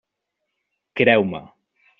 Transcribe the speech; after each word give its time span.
Creu-me. 1.01 1.43